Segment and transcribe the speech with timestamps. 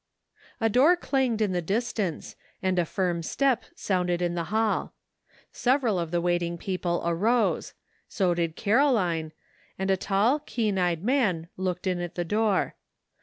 [0.59, 4.95] A door clanged in the distance, and a firm step sounded in the hall.
[5.51, 7.75] Several of the wait ing people arose;
[8.09, 9.31] so did Caroline,
[9.77, 12.73] and a tall, keen eyed man looked in at the door.